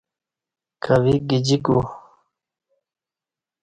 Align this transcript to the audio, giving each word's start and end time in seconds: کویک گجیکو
کویک 0.83 1.21
گجیکو 1.29 1.77